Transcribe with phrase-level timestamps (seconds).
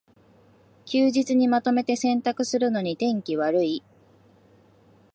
[0.87, 3.83] 休日にまとめて洗濯するのに天気悪い